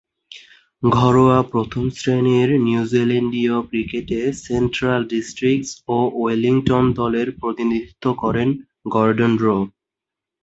ঘরোয়া 0.83 1.39
প্রথম-শ্রেণীর 1.51 2.49
নিউজিল্যান্ডীয় 2.65 3.55
ক্রিকেটে 3.69 4.19
সেন্ট্রাল 4.43 5.01
ডিস্ট্রিক্টস 5.05 5.71
ও 5.87 5.97
ওয়েলিংটন 6.13 6.85
দলের 6.93 7.27
প্রতিনিধিত্ব 7.39 8.05
করেন 8.21 8.49
গর্ডন 8.93 9.33
রো। 9.43 9.57